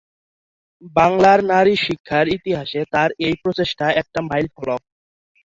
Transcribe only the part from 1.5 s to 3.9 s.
নারী শিক্ষার ইতিহাসে তার এই প্রচেষ্টা